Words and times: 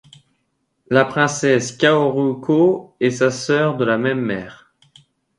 La 0.89 1.05
princesse 1.05 1.71
Kaoruko 1.77 2.95
est 2.99 3.11
sa 3.11 3.29
sœur 3.29 3.77
de 3.77 3.85
la 3.85 3.99
même 3.99 4.19
mère. 4.19 4.73